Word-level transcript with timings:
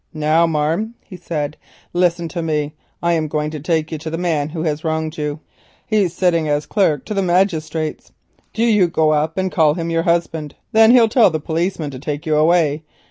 "Now, 0.15 0.47
marm," 0.47 0.95
he 1.03 1.15
said, 1.15 1.57
"listen 1.93 2.27
to 2.29 2.41
me; 2.41 2.73
I'm 3.03 3.25
a 3.25 3.27
going 3.27 3.51
to 3.51 3.59
take 3.59 3.91
you 3.91 3.99
to 3.99 4.09
the 4.09 4.17
man 4.17 4.49
as 4.49 4.67
hev 4.79 4.83
wronged 4.83 5.15
you. 5.15 5.41
He's 5.85 6.11
sitting 6.15 6.47
as 6.47 6.65
clerk 6.65 7.05
to 7.05 7.13
the 7.13 7.21
magistrates. 7.21 8.11
Do 8.51 8.63
you 8.63 8.87
go 8.87 9.11
up 9.11 9.37
and 9.37 9.51
call 9.51 9.75
him 9.75 9.91
your 9.91 10.01
husband. 10.01 10.55
Thin 10.73 10.89
he'll 10.89 11.07
tell 11.07 11.29
the 11.29 11.39
policeman 11.39 11.91
to 11.91 11.99
take 11.99 12.25
you 12.25 12.35
away. 12.35 12.81